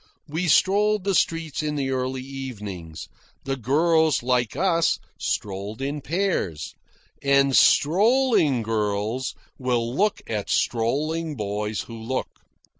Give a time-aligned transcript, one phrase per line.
[0.27, 3.07] We strolled the streets in the early evenings.
[3.43, 6.73] The girls, like us, strolled in pairs.
[7.21, 12.29] And strolling girls will look at strolling boys who look.